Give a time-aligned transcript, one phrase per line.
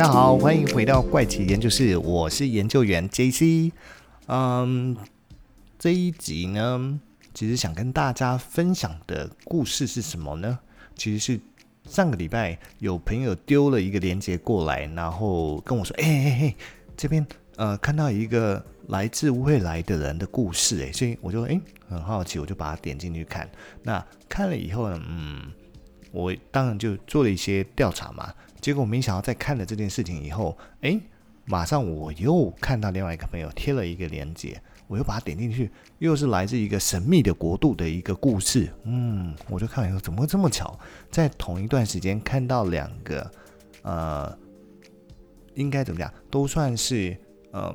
[0.00, 3.70] 大家好，欢迎回到怪奇研究室，我是研究员 JC。
[4.28, 4.96] 嗯，
[5.78, 6.98] 这一集呢，
[7.34, 10.58] 其实想跟大家分享的故事是什么呢？
[10.96, 11.38] 其实是
[11.86, 16.56] 上个礼拜有朋友丢了一个链接过来，然后跟我说：“哎哎哎，
[16.96, 17.26] 这边
[17.56, 21.60] 呃看到一个来自未来的人的故事。”哎，所以我就哎
[21.90, 23.46] 很好奇，我就把它点进去看。
[23.82, 25.52] 那看了以后呢，嗯，
[26.10, 28.32] 我当然就做了一些调查嘛。
[28.60, 31.00] 结果没想到，在看了这件事情以后，诶，
[31.46, 38.72] 马上我又看到另外一个朋友贴了一个链接，我又把它点进去，又是来自一个神秘的国度的一个故事。
[38.84, 40.78] 嗯，我就看了以后，怎么会这么巧，
[41.10, 43.30] 在同一段时间看到两个，
[43.82, 44.38] 呃，
[45.54, 47.16] 应该怎么讲，都算是
[47.52, 47.74] 呃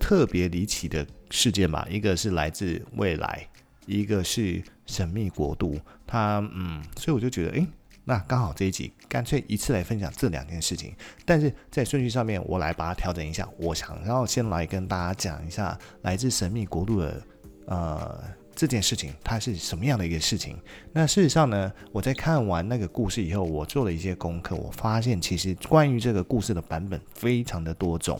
[0.00, 1.86] 特别离奇的事件吧。
[1.90, 3.46] 一个是来自未来，
[3.86, 5.78] 一个是神秘国度。
[6.06, 7.66] 他，嗯，所以我就觉得，诶。
[8.08, 13.46] 那刚好这一集干脆一次来分享这两件事情，但是在顺序上面我来把它调整一下。
[13.58, 17.22] 我想要先来跟大家讲一下来自神秘国度的
[17.66, 18.24] 呃
[18.56, 20.56] 这件事情，它是什么样的一个事情。
[20.90, 28.18] 那事实上呢，我在看完那个故事以后，我做了一些功课，我发现其实关于这个故事的版本非常的多种。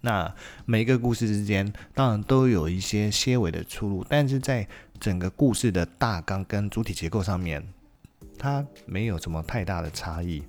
[0.00, 4.66] 那每一个故事之间当然都有一些些微的出入，但是在
[4.98, 7.62] 整个故事的大纲跟主体结构上面。
[8.38, 10.42] 它没有什么太大的差异，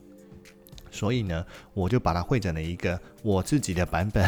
[0.92, 4.26] 所以呢，我就把它汇整了一个我自己的版本，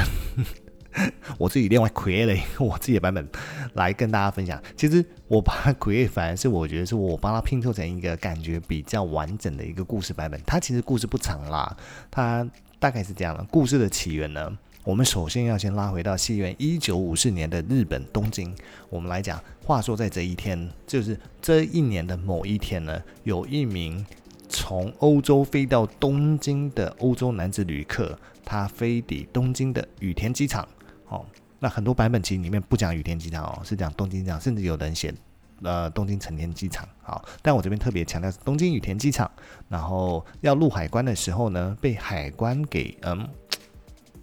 [1.37, 3.27] 我自己另外 create 了一个我自己的版本
[3.73, 4.61] 来跟大家分享。
[4.75, 10.41] 其实我把它 create 反而是我觉得是我帮它拼凑成一个感觉比较完整的一个故事版本。
[10.45, 11.75] 它其实故事不长啦，
[12.09, 13.43] 它大概是这样的。
[13.45, 18.55] 故事的起源呢，我们首先要先拉回到西元一九五四年的日本东京。
[18.89, 24.03] 我们来讲，话说在这一天，就是这一年的某一天呢，有一名
[24.47, 30.65] 从欧洲飞到东京的欧洲男子旅客，他飞抵东京的羽田机场。
[31.09, 31.25] 哦，
[31.59, 35.13] 那很多版本其实里面不讲羽田机场哦，是讲东京机场，甚至有人写
[35.61, 36.87] 呃东京成田机场。
[37.01, 39.29] 好，但我这边特别强调是东京羽田机场。
[39.67, 43.27] 然后要入海关的时候呢，被海关给嗯。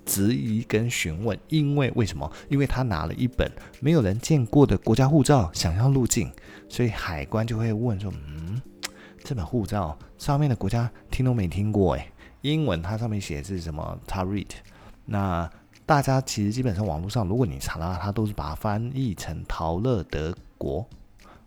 [0.07, 2.31] 质疑跟询问，因为为什么？
[2.49, 3.51] 因为他拿了一本
[3.81, 6.33] 没有人见过的国家护照，想要入境，
[6.69, 8.63] 所以海关就会问说：“嗯，
[9.23, 14.47] 这本护照上面的国家听都没听过，诶，英文它上面写的是什么？Tarit。
[15.05, 15.51] 那
[15.85, 20.87] 大家其实基本上网络上，如果你查的话，它都是把它翻译成陶乐德国。”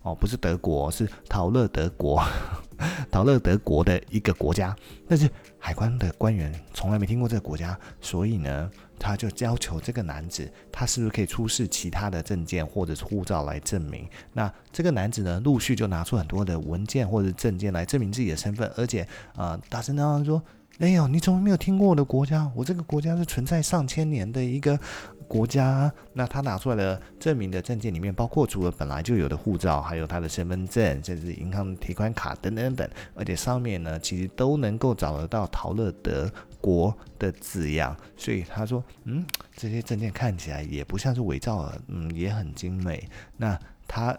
[0.02, 2.22] 哦，不是德国，是陶乐德国，
[3.12, 4.74] 陶乐德国的一个国家。
[5.06, 5.28] 但是
[5.58, 14.08] 海关的官员从来没听过这个国家，所以呢，他就要求这个男子，他是不是可以出示其他的证件或者护照来证明？
[14.32, 19.02] 那这个男子呢，陆续就拿出很多的文件或者证件来证明自己的身份，而且
[19.34, 20.42] 啊、呃，大声嚷嚷说。
[20.80, 22.50] 哎呦，你怎么没有听过我的国家？
[22.54, 24.80] 我这个国家是存在上千年的一个
[25.28, 25.92] 国家。
[26.14, 36.32] 那他拿出来的证明的证件里面，包括除了本来就有的护照，还有他的身份证，甚至银行提款卡等等等，而且上面呢，其实都能够找得到陶乐德
[36.62, 37.94] 国的字样。
[38.16, 39.22] 所以他说，嗯，
[39.54, 43.06] 这些证件看起来也不像是伪造的，嗯，也很精美。
[43.36, 44.18] 那他。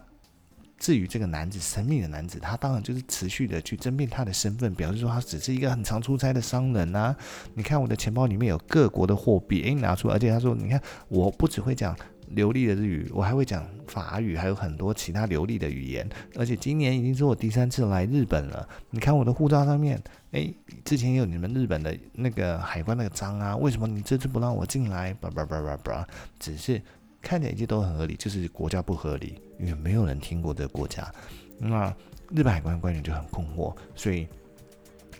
[0.81, 7.15] 至于这个男子，神秘的男子，他当然就是持续的去争辩他的身份，表示说他只是一个很常出差的商人啊。
[7.53, 11.95] 你看我的钱包里面有各国的货币，诶，拿出，而且他说，你看我不只会讲
[12.29, 16.09] 流利的日语，我还会讲法语，还有很多其他流利的语言。
[16.35, 18.67] 而且今年已经是我第三次来日本了。
[18.89, 20.51] 你看我的护照上面，诶，
[20.83, 25.13] 之前也有你们日本的那个海关那个章啊，为什么你这次不让我进来？
[25.13, 26.07] 叭叭叭叭叭，
[26.39, 26.81] 只是。
[27.23, 31.09] 看起来一切都很合理，就是国家不合理，因为没有人听过这个国家。
[31.57, 31.95] 那
[32.31, 34.27] 日本海关官员就很困惑，所以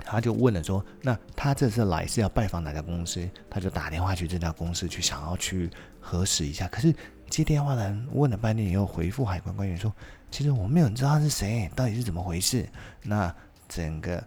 [0.04, 5.70] 他就问了说：“那他这次来是要拜访哪家公司？”他就打电话去这家公司去，想要去
[6.00, 6.68] 核实一下。
[6.68, 6.94] 可是
[7.30, 9.94] 接电话的人问了半天以后，回复海关官员说
[10.32, 12.68] ：“其实我没有知道他是谁，到底是怎么回事？”
[13.04, 13.34] 那
[13.70, 14.22] 整个。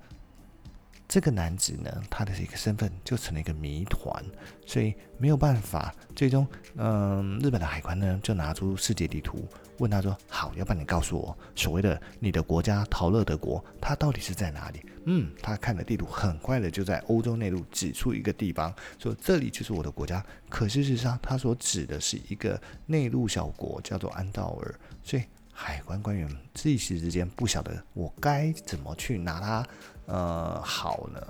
[1.07, 4.25] 这个男子呢，他的一个身份就成了一个谜团，
[4.67, 5.95] 所以没有办法。
[6.17, 6.47] 最终，
[6.77, 9.47] 嗯，日本的海关呢就拿出世界地图，
[9.79, 20.25] 问他说：“好，要不然你告诉我，所谓的你的国家陶乐德国，它到底是在哪里？”嗯，他看了地图，很快的就在欧洲内陆指出一个地方，说这里就是我的国家。
[20.49, 24.75] 可事实上，他所指的是一个内陆小国，叫做安道尔。
[25.03, 25.23] 所以
[25.53, 26.27] 海关官员
[26.65, 29.67] 一时之间不晓得我该怎么去拿他。
[30.07, 31.21] 呃，好呢，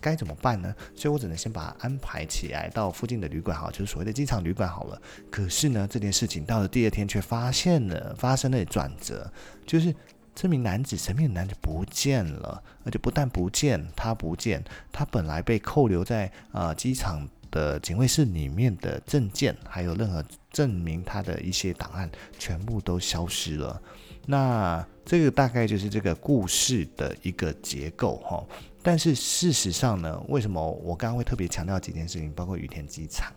[0.00, 0.74] 该怎么办呢？
[0.94, 5.00] 所以我只能先把它安排起来到附近的旅馆，好，就是所谓的机场旅馆好了。
[5.30, 9.30] 可是呢，这件事情到了第二天却发现了发生了转折，
[9.66, 9.94] 就是
[10.34, 14.62] 这名男子神秘男子不见了，而且不但不见，他不见，
[14.92, 23.82] 他本来被扣留在、呃、机场的警卫室里面的证件，还有任何证明他的一些档案，全部都消失了。
[24.26, 28.44] 那这个大概就是这个故事的一个结构哈。
[28.82, 33.30] 但是事实上呢，为什么我刚刚会特别强调几件事情，包括羽田机场，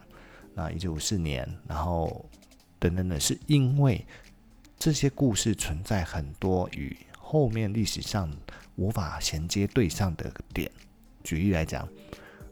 [0.54, 2.26] 那一九五四年，然后
[2.80, 4.06] 等等的，是因为
[4.80, 8.32] 这些故事存在很多与后面历史上
[8.78, 10.72] 无法衔接对上的点。
[11.24, 11.86] 举例来讲，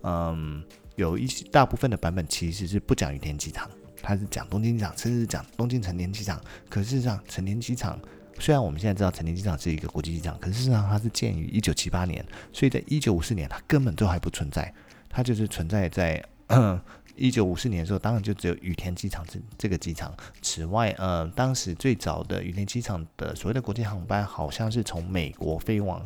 [0.03, 0.61] 嗯，
[0.95, 3.69] 有一些大部分的版本其实是不讲羽田机场，
[4.01, 6.41] 它是讲东京机场，甚至讲东京成田机场。
[6.67, 7.97] 可事实上，成田机场。
[8.41, 14.73] 虽然我们现在知道成田机场是一个国际机场，可是事实上它是建于一九七八年，所以在一九五四年它根本就还不存在，
[15.07, 16.21] 它就是存在在
[17.15, 20.11] 一九五四年的时候，当然就只有羽田机场这这个机场。
[20.41, 26.03] 此外，呃，当时最早的羽田机场的所谓的国际航班，好像是从美国飞往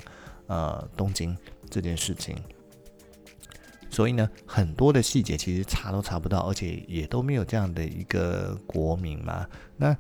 [0.47, 1.37] 呃东京
[1.69, 2.35] 这件事情。
[3.89, 9.47] 所以呢，很多的细节其实查都查不到，而且也都没有这样的一个国名嘛。
[9.77, 9.95] 那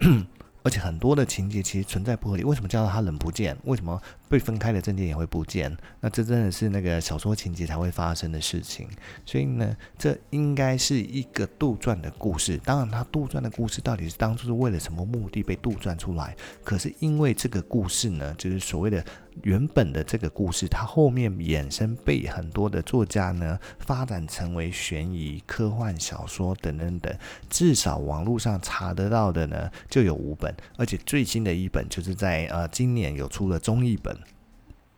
[0.62, 3.56] 而且很多的情节其实存在不合理，为什么叫他人不见？
[3.64, 5.76] 为什么被分开的证件也会不见？
[6.00, 8.88] 那这真的是那个小说情节才会发生的事情。
[9.26, 12.58] 所以呢，这应该是一个杜撰的故事。
[12.58, 16.36] 当然，他杜撰的故事到底是当初是为了什么目的被杜撰出来？
[16.62, 19.04] 可是因为这个故事呢，就是所谓的。
[19.42, 27.12] 原本的这个故事，它后面衍生被很多的作家呢发展成为悬疑、科幻小说等等等。
[27.48, 34.16] 至少网络上查得到的呢就有五本，而且最新的一本就是在呃今年有出了中译本。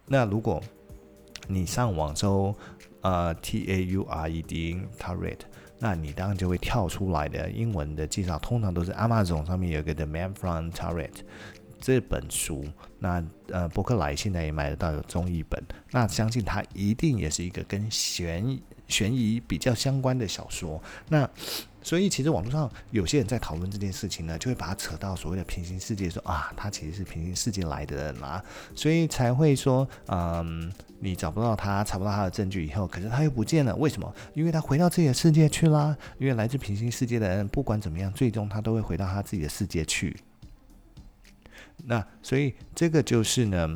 [0.07, 0.63] 那如果
[1.47, 2.55] 你上网搜
[3.01, 5.39] 呃 T A U R E D Turret，
[5.79, 11.13] 那你当然就会跳出来的英文的介绍，通常都是 Amazon 上面有一个 The Man from Tauret。
[11.85, 12.65] 这本书，
[12.99, 18.59] 那呃，博客来现在也买得到有中译本，那相信它一定也是一个跟悬
[18.89, 20.83] 悬疑比较相关的小说。
[21.11, 21.29] 那
[21.83, 28.43] 所以其实网络上有些人在讨论这件事情呢，就会把它扯到所谓的平行世界，说啊，他其实是平行世界来的人啊，
[28.75, 34.11] 所以才会说，嗯，你找不到他，查不到他的证据以后，可是他又不见了，为什么？
[34.33, 35.95] 因为他回到自己的世界去啦。
[36.17, 40.17] 因为来自平行世界的人，不管怎么样，最终他都会回到他自己的世界去。
[41.87, 43.69] 那所以这个就是呢，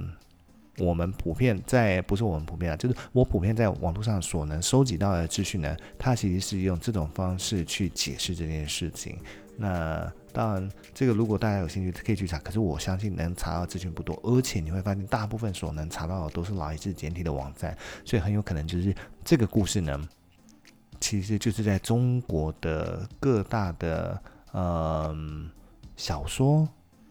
[0.79, 9.19] 我们普遍在不是我们普遍啊，就是我普遍在网络上所能收集到的资讯呢，它其实是用这种方式去解释这件事情。
[9.57, 18.95] 那当然，这个如果大家有兴趣可以去查，可是我相信能查到资讯不多，而且你会发现大部分所能查到的都是来自简体的网站，所以很有可能就是
[19.25, 20.01] 这个故事呢，
[21.01, 24.23] 其实就是在中国的各大的
[24.53, 25.51] 嗯、呃、
[25.97, 26.67] 小说。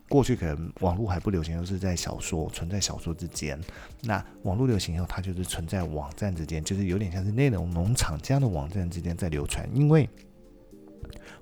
[0.09, 3.59] 过去可能网络还不流行，都是在小说存在小说之间。
[4.01, 9.67] 那网络流行以后，它就是存在网站之间，就是有点像是内容农场这样的网站之间在流传。
[9.73, 10.09] 因为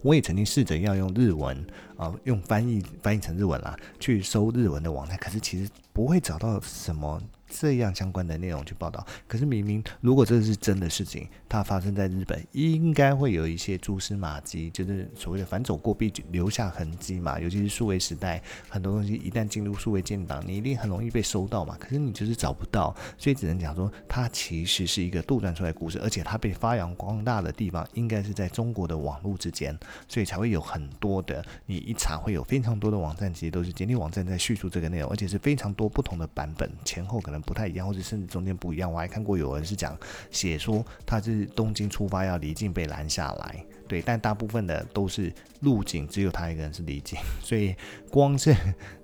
[0.01, 1.65] 我也曾经试着要用日文
[1.95, 7.21] 啊、用翻译翻译成日文啦，去搜日文的网站，可是其实不会找到什么。
[7.47, 17.39] 这样相关的内容去报道，可是明明如果这是真的事情，它发生在日本，应该会有一些蛛丝马迹，就是所谓的“反走过必留下痕迹”嘛。
[17.39, 21.77] 尤其是数位时代，很多东西一旦进入数位建档，你一定很容易被收到嘛。
[21.79, 37.34] 可是你就是找不到，所以只能讲说，它其实是一个杜撰出来的故事，而且它被发扬光大的地方，应该是在中国的网络之间，所以才会有很多的，你一查会有非常多的网站，其实都是简体网站在叙述这个内容，而且是非常多不同的版本，前后可能。
[37.41, 38.91] 不太一样，或者甚至中间不一样。
[38.91, 39.97] 我还看过有人是讲
[40.31, 47.75] 写说他是东京出发要离境被拦下来，对，但大部分的都是入境，只有他一个人是离境， 所以
[48.09, 48.55] 光是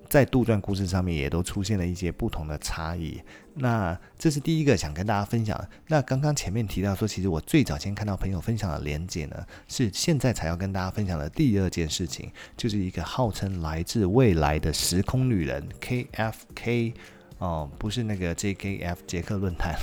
[0.08, 3.20] 在杜撰故事上面也都出现了一些不同的差异。
[3.54, 5.68] 那这是第一个想跟大家分享。
[5.88, 16.94] 那刚刚前面提到说，其实我最早先看到朋友分享的连接呢，是现在才要跟大家分享的第二件事情，就是一个号称来自未来的时空旅人 KFK。
[17.42, 19.74] 哦，不是那个 JKF 杰克论坛，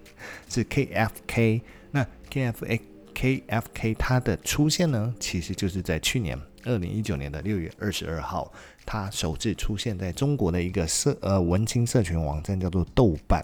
[0.50, 1.62] 是 KFK。
[1.90, 2.78] 那 KFA
[3.14, 8.52] KFK 它的出现呢，其实就是在去年二零一九年的六月二十二号，
[8.84, 13.42] 它首次出现在中国的一个社呃文青社群网站，叫做豆瓣。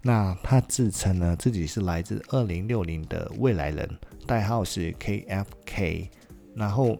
[0.00, 3.86] 那他自称呢，自己是来自二零六零的未来人，
[4.26, 6.08] 代号是 KFK，
[6.54, 6.98] 然后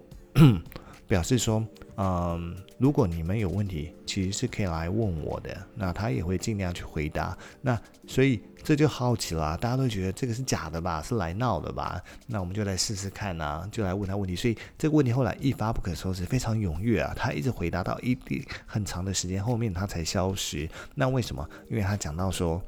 [1.08, 1.66] 表示说。
[1.96, 7.36] 嗯，如果你们有问题，其实是可以来问我的，那他也会尽量去回答。
[7.62, 12.00] 那所以这就好奇了，大家都觉得这个是假的吧，是来闹的吧？
[12.26, 14.36] 那我们就来试试看啊，就来问他问题。
[14.36, 20.68] 所以这个问题后来一发不可收拾，非常踊跃啊，他一直回答到一定很长的时间后面他才消失。
[20.94, 21.48] 那为什么？
[21.70, 22.62] 因为他讲到说。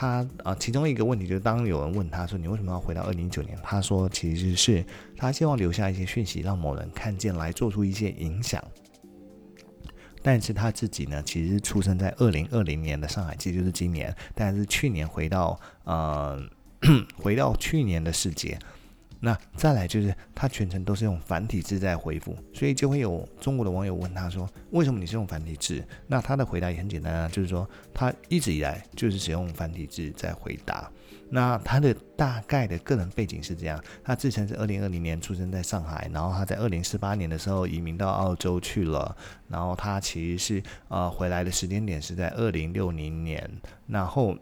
[0.00, 4.82] 他啊，其中一个问题就是，当有人问他说：“你为什么要回到二零一九年？”他说：“其实是
[5.14, 8.64] 他希望留下一些讯息，让某人看见，来做出一些影响。”
[10.22, 16.42] 但是他自己呢，其实出生在二零二零年的上海，其实就是今年，但是去年回到呃，
[17.20, 18.58] 回到去年的世界。
[19.22, 30.90] 那再来就是他全程都是用繁体字在回复，所以就会有中国的网友问他说：“为什么你是用繁体字？”那他的回答也很简单啊，就是说他一直以来就是使用繁体字在回答。
[31.28, 39.14] 那他的大概的个人背景是这样：他自称是二零二零年出生在上海，然后他在二零四八年的时候移民到澳洲去了，
[39.48, 43.50] 然后他其实是呃回来的时间点是在二零六零年，
[43.86, 44.34] 然后。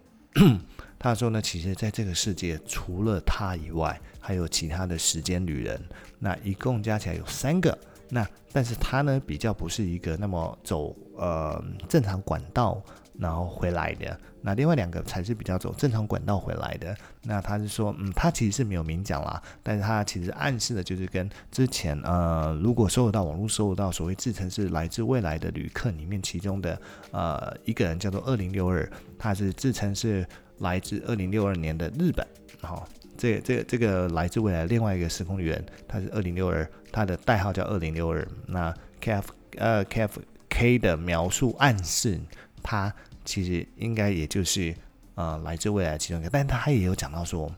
[0.99, 5.81] 他说呢，其实在这个世界除了他以外，还有其他的时间旅人，
[6.19, 7.77] 那一共加起来有三个。
[8.09, 12.81] 那但是他呢，比较不是一个那么走呃正常管道
[13.19, 14.19] 然后回来的。
[14.41, 16.95] 那另外两个才是比较走正常管道回来的。
[17.23, 30.25] 那他是说，嗯，他其实是没有明讲啦，但是他其实暗示的就是跟之前呃，如果收得到网络收得到所谓自称是来自未来的旅客里面其中的呃一个人叫做二零六二，他是自称是。
[30.59, 32.27] 来自二零六二年的日本，
[32.59, 32.85] 好，
[33.17, 38.27] 这、这这个来自未来另外一个时空旅人，他是二零六二，他的代号叫二零六二。
[38.45, 42.19] 那 K F 呃 K F K 的描述暗示，
[42.63, 42.93] 他
[43.25, 44.75] 其实应该也就是
[45.15, 47.51] 呃来自未来其中一个，但他也有讲到说，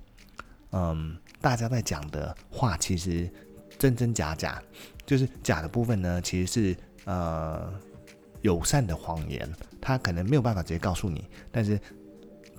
[0.72, 3.30] 嗯，大家在讲的话其实
[3.78, 4.62] 真真假假，
[5.06, 7.74] 就是假的部分呢，其实是呃
[8.42, 11.80] 友善的谎言，他可能没有办法直接告诉你，但是。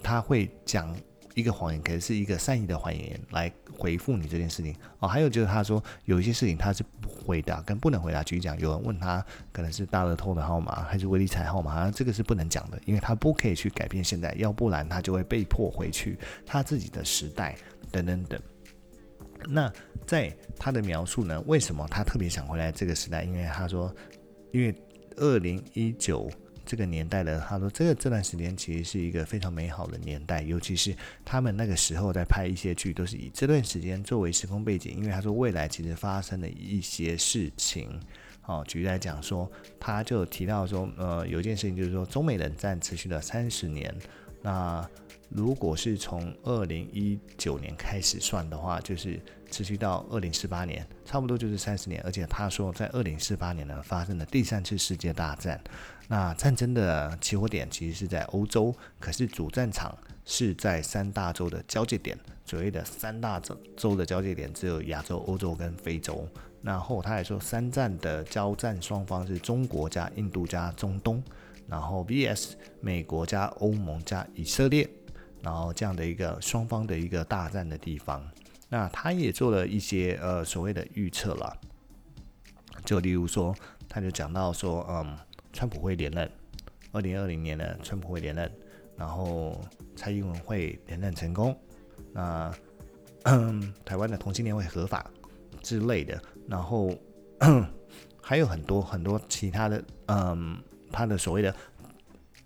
[0.04, 0.92] 他会讲
[1.34, 5.08] 一个谎言，可能是一个善意的谎言来回复你这件事情哦。
[5.08, 8.22] 还有就是他说有一些事情他是不回答跟不能回答。
[8.22, 17.56] 举例讲，有人问他可能是大乐透的号码还是威力彩号码，好像这个是不能讲的，因为他不可以去改变现在，要不然他就会被迫回去他自己的时代
[17.90, 18.40] 等等等。
[19.48, 19.72] 那
[20.06, 23.24] 在他的描述呢，为什么他特别想回来这个时代？
[23.24, 23.94] 因为他说，
[24.52, 24.74] 因为
[25.16, 26.30] 二零一九。
[26.64, 38.00] 这个年代的，他说这个这段时间其实是一个非常美好的年代，尤其是他们那个时候在拍一些剧，都是以这段时间作为时空背景，因为他说未来其实发生了一些事情。
[38.40, 43.94] 好，举例来讲说，他就提到说，呃，有一件事情就是说，中美冷战持续了三十年，
[44.42, 44.84] 那
[45.28, 52.02] 如果是从二零一九年开始算的话，就是持续到二零四八年，差不多就是三十年。
[52.02, 55.62] 而且他说，在二零四八年呢，发生了第三次世界大战。
[56.12, 62.18] 那战争的起火点其实是在欧洲，可是主战场是在三大洲的交界点。
[62.44, 66.28] 所谓的三大洲洲的交界点只有亚洲、欧洲跟非洲。
[66.60, 71.22] 然后他还说，三战的交战双方是中国加印度加中东，
[71.66, 72.50] 然后 VS
[72.82, 74.86] 美国加欧盟加以色列，
[75.40, 78.22] 然后这样的一个双方的一个大战的地方。
[78.68, 81.56] 那他也做了一些呃所谓的预测了，
[82.84, 83.56] 就例如说，
[83.88, 85.16] 他就讲到说，嗯。
[85.52, 86.30] 川普会连任，
[86.92, 88.50] 二零二零年呢，川普会连任，
[88.96, 89.60] 然后
[89.94, 91.56] 蔡英文会连任成功，
[92.12, 92.52] 那
[93.84, 95.10] 台湾的同性恋会合法
[95.62, 96.94] 之类的，然后
[98.20, 100.58] 还有很多很多其他的，嗯，
[100.90, 101.54] 他的所谓的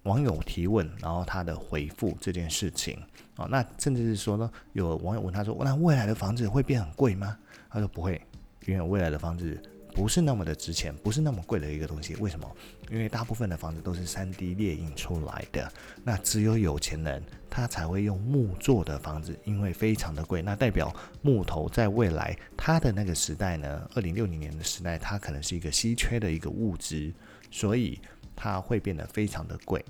[0.02, 3.00] 网友提问，然后他的回复这件事情
[3.36, 7.38] 啊，那甚至是说呢，有网友问他说，那未来的房子会变很贵吗？
[7.70, 8.20] 他说不会，
[8.66, 9.60] 因为未来的房子。
[9.96, 12.14] 不是那么的值钱，不是那么贵的一个东西。
[12.16, 12.46] 为什么？
[12.90, 15.72] 因为大部分的房子都是 3D 列印出来的，
[16.04, 20.42] 那只有有钱人他才会用木做的房子，因为非常的贵。
[20.42, 27.10] 那代表木头在未来它的那个时代呢，二零六零年的时代，它可能是一个稀缺的一个物质，
[27.50, 27.98] 所以
[28.36, 29.82] 它会变得非常的贵。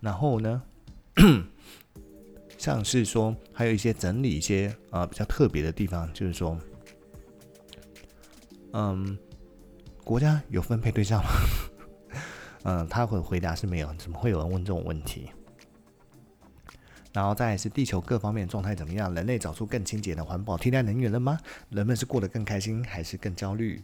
[0.00, 0.62] 然后呢，
[2.56, 6.58] 像是说还有一些整理一些啊、呃、比较特别的地方，就是说。
[8.76, 9.16] 嗯，
[10.02, 11.30] 国家有分配对象吗？
[12.66, 13.94] 嗯，他会回答是没有。
[13.94, 15.30] 怎么会有人问这种问题？
[17.12, 19.14] 然后再是地球各方面状态怎么样？
[19.14, 21.38] 人类找出更清洁的环保替代能源了吗？
[21.70, 23.80] 人们是过得更开心还是更焦虑？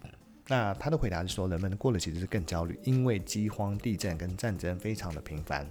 [0.48, 5.64] 那他的回答是说，人们过得其实是更焦虑，因为饥荒、地震跟战争非常的频繁，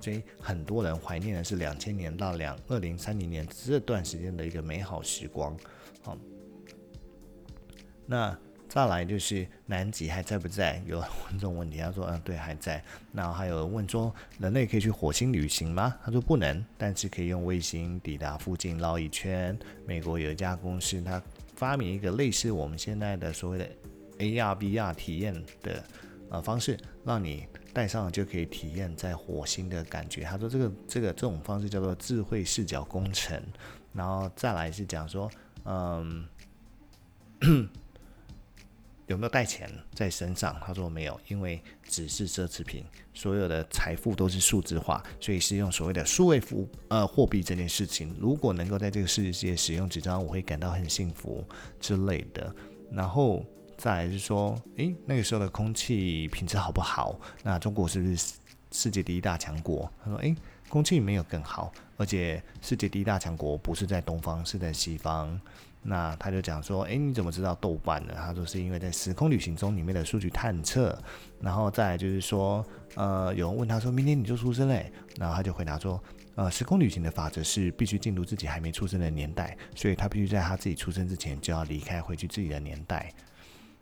[0.00, 5.56] 所以很多人怀念的是两千年到两二零三零年这段时间的一个美好时光。
[6.04, 6.16] 好。
[8.06, 8.36] 那
[8.68, 10.82] 再来就是南极还在不在？
[10.84, 12.82] 有人问这种问题，他说嗯对还在。
[13.12, 15.94] 然后还有人问说人类可以去火星旅行吗？
[16.04, 19.56] 他说不能，但是可以用卫星抵达附近绕一圈。
[19.86, 21.22] 美国有一家公司，它
[21.54, 23.68] 发明一个类似我们现在的所谓的
[24.18, 25.32] AR VR 体验
[25.62, 25.84] 的
[26.30, 30.24] 呃方式，让你戴上就可以体验在火星的感觉。
[30.24, 33.40] 他说这个这个这种方式叫做智慧视角工程。
[33.92, 35.30] 然后再来是讲说
[35.64, 36.26] 嗯。
[39.06, 40.56] 有没有带钱在身上？
[40.64, 48.14] 他说没有，因为只是奢侈品，所有的财富都是数字化，所以是用所谓的数位付呃货币这件事情。
[48.18, 51.44] 如果能够在这个世界使用纸张，我会感到很幸福
[51.78, 52.54] 之类的。
[52.90, 53.44] 然后
[53.76, 57.18] 再来是说，诶，那个时候的空气品质好不好？
[57.42, 58.34] 那中国是不是
[58.72, 59.90] 世界第一大强国？
[60.02, 60.34] 他说，诶，
[60.68, 65.38] 空气没有更好，而且世界第一大强国不是在东方，是在西方。
[65.86, 68.14] 那他就讲说，诶，你怎么知道豆瓣呢？
[68.16, 70.98] 他说是因为在时空旅行中里面的数据探测，
[71.38, 72.64] 然后再来就是说，
[72.94, 74.90] 呃，有人问他说，明天你就出生嘞？
[75.18, 76.02] 然后他就回答说，
[76.36, 83.12] 呃，时空旅行的法则是必须进入自己还没出生的年代，所以他必须在他自己出生之前就要离开，回去自己的年代。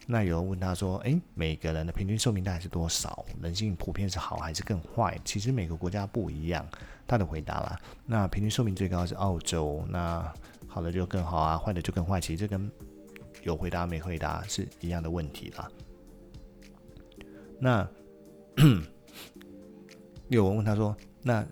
[0.05, 3.25] 那有人问他说，诶，每个人的平均寿命大概是多少？
[3.41, 5.17] 人性普遍是好还是更坏？
[5.25, 6.67] 其实每个国家不一样。
[7.07, 10.33] 他的回答啦，那平均寿命最高是澳洲，那。
[10.73, 12.19] 好的就更好啊，坏的就更坏。
[12.19, 12.71] 其实这跟
[13.43, 15.71] 有回答没回答是一样的问题啦。
[17.61, 17.87] 那
[20.29, 21.47] 有人问他说：“那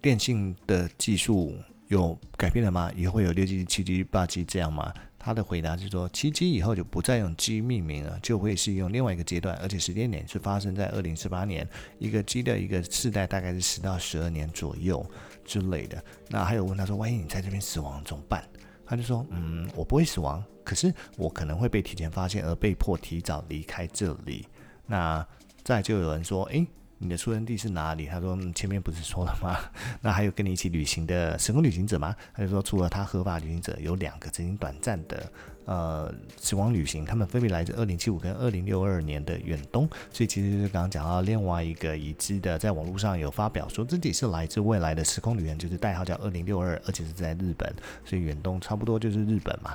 [0.00, 1.56] 电信的技术
[1.86, 2.90] 有改变了吗？
[2.96, 4.92] 以后会有六 G、七 G、八 G 这样吗？”
[5.24, 11.66] 他的回答是说：“七 G 以后就不再用 G 命名了，就会是用另外一个阶段，而且时间点是发生在二零四八年。
[12.00, 15.08] 一个 G 的一个世代大概是十到十二年左右。”
[15.44, 18.48] 之类的，那还有问他说，万一你在这边死亡怎么办？
[18.86, 24.46] 他就说，嗯，我不会死亡，可是我可能会被提前发现而被迫提早离开这里。
[24.86, 25.26] 那
[25.64, 26.64] 再就有人说，诶，
[27.02, 28.06] 你的出生地是哪里？
[28.06, 29.58] 他说，前面不是说了吗？
[30.00, 32.14] 那还有跟你一起旅行的时空旅行者吗？
[32.32, 35.30] 他就说，除了他合法旅行者，有两个曾经短暂的。
[35.64, 47.72] 呃，时光旅行，他们分别来自二零七五跟二零六二年的远东，所以其实就是刚刚讲到另外一个已知的，在网络上有发表说自己是来自未来的时空旅人，就是代号叫二零六二，而且是在日本，
[48.04, 49.74] 所以远东差不多就是日本嘛，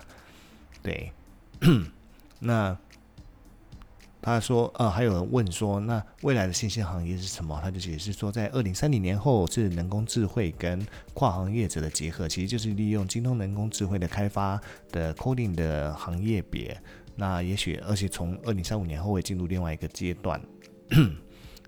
[0.83, 1.11] 对，
[2.39, 2.77] 那。
[4.21, 7.57] 他说：“呃，还有人问说，那未来的新兴行业是什么？
[7.63, 14.59] 他就解释说，在二零三零年后是人工智慧跟跨行业者的结合，其实就是利用精通人工智慧的开发
[14.91, 16.77] 的 coding 的行业别。
[17.15, 20.41] 那也许，而且从二零三五年后会进入另外一个阶段。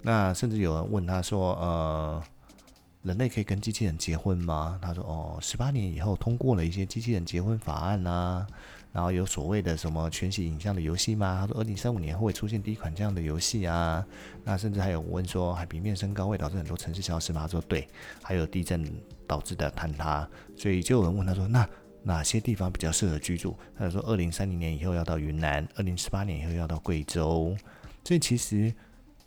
[0.01, 2.23] 那甚至有人问他说，呃，
[3.03, 4.77] 人类可以跟机器人结婚吗？
[4.81, 8.45] 他说，哦，十八年以后通过了一些机器人结婚法案啊。”
[8.91, 11.37] 然后有所谓的什么全息影像的游戏吗？
[11.39, 14.03] 他说，二零三五年会出现第一款这样的游戏啊。
[14.43, 17.41] 那甚至还有问说，海平面升高会导致很多城市消失吗？
[17.41, 17.87] 他说对，
[18.23, 18.83] 还有地震
[19.27, 20.27] 导致的坍塌。
[20.57, 21.69] 所以就有人问他说，那
[22.01, 23.55] 哪些地方比较适合居住？
[23.77, 27.55] 他说，二零三零年以后要到云南，二零四八年以后要到贵州。
[28.03, 28.73] 所以其实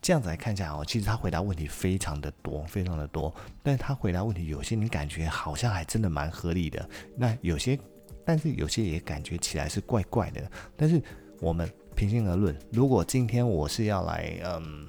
[0.01, 3.33] 这样子来看一下哦，其实他回答问题非常的多，非常的多。
[3.62, 7.79] 但是他回答问题有些你感觉好像还真的蛮合理的，那有些。
[8.25, 10.51] 但是有些也感觉起来是怪怪的。
[10.77, 11.03] 但是
[11.41, 14.87] 我们平心而论，如果今天我是要来，嗯，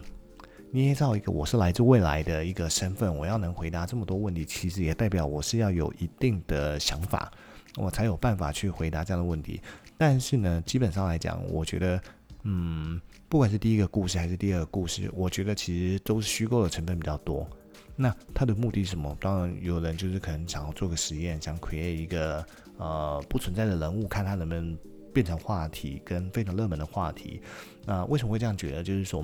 [0.72, 7.32] 捏造一个我是来自未来的一个身份，我要能回答这么多问题，其实也代表我是要有一定的想法，
[7.76, 9.62] 我才有办法去回答这样的问题。
[9.98, 12.02] 但是呢，基本上来讲，我觉得，
[12.44, 17.48] 嗯，不管是第一个故事还是第二个故事，我觉得其实都是虚构的成分比较多。
[17.96, 19.16] 那他的目的是什么？
[19.20, 22.46] 当然，有人就是可能想要做个实验，想 create 一个。
[22.80, 24.76] 呃，不存在的人物，看他能不能
[25.14, 27.40] 变成话题，跟非常热门的话题。
[27.86, 28.84] 那、为什么会这样觉得？
[28.84, 29.24] 就是说，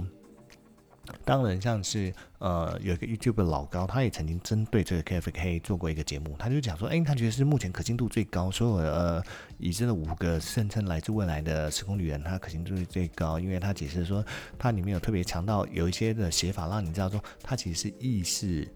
[1.25, 9.23] 当然像是呃，有一个 YouTube 老高，他也曾经针对这个 KFK 做过一个节目，他就讲说，哎，他觉得是目前可信度最高，所有呃
[9.57, 14.23] 已知的五个声称来自未来的时空旅人，他可信度最高，因为他解释说，
[14.57, 18.67] 他里面有特别强调有一些的写法，让你知道说，他其实是意识。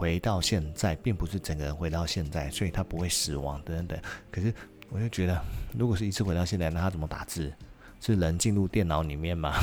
[0.00, 4.00] 回到现在，并不是整个人回到现在，所以他不会死亡等等等。
[4.30, 4.54] 可是
[4.90, 5.36] 我就觉得，
[5.76, 7.52] 如果是一次回到现在，那他怎么打字？
[8.00, 9.54] 是人进入电脑里面吗？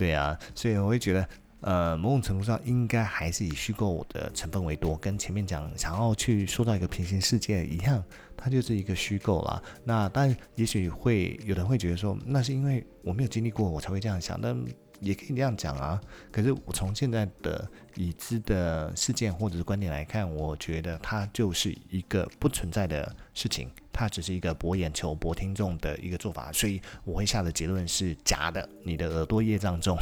[0.00, 1.28] 对啊，所以我会觉得，
[1.60, 4.96] 呃，某种程度上应该还是以虚构的成分为多。
[4.96, 8.02] 跟前面讲想要去说到一个平行世界一样，
[8.34, 9.62] 它就是一个虚构啦。
[9.84, 14.40] 那当然，也许会有人会觉得说，那是因为我没有经历过，我才会这样想。
[14.40, 14.58] 但
[15.00, 16.00] 也可以这样讲啊。
[16.30, 28.68] 可是我从现在的已知的事件或者是观点来看，我觉得它就是一个不存在的事情，它只是一个博眼球、博听众的一个做法，所以我会下的结论是假的。
[28.84, 29.96] 你的耳朵业障重，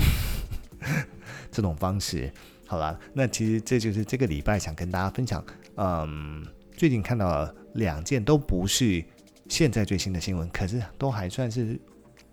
[1.51, 2.33] 这种方式，
[2.67, 5.45] 好了，那其实这就是这个礼拜想跟大家分享。
[5.77, 9.05] 嗯，最近看到两件都不是
[9.49, 11.79] 现在最新的新闻，可是都还算是。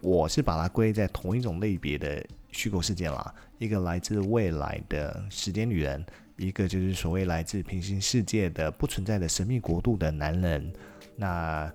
[0.05, 6.05] 我是把它归在同一种类别的虚构事件啦，一个来自未来的时间女人，
[6.37, 10.71] 一个就是所谓来自平行世界的不存在的神秘国度的男人。
[11.15, 11.73] 那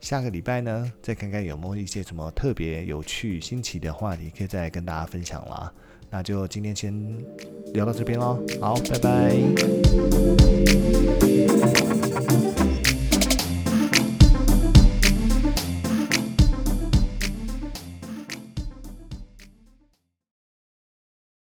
[0.00, 5.72] 下个礼拜呢，再看看有没有一些什么特别有趣、新奇的话题，可以再跟大家分享啦。
[6.10, 6.92] 那就今天先
[7.72, 9.36] 聊到这边喽，好，拜拜。